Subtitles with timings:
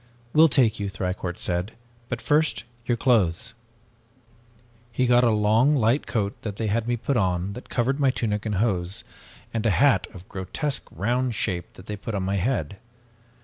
[0.33, 1.73] "'We'll take you,' Thicourt said,
[2.09, 3.53] 'but first your clothes'
[4.91, 8.09] "He got a long light coat that they had me put on, that covered my
[8.09, 9.03] tunic and hose,
[9.53, 12.77] and a hat of grotesque round shape that they put on my head.